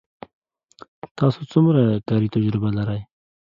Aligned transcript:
تاسو 1.17 1.39
څومره 1.51 1.81
کاري 2.07 2.27
تجربه 2.35 2.69
لرئ 2.77 3.01